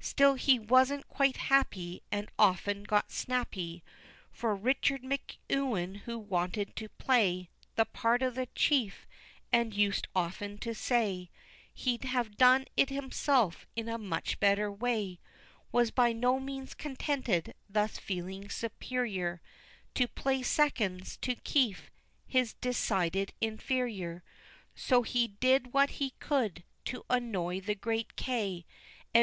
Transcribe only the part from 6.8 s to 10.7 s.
play The part of the chief, and used often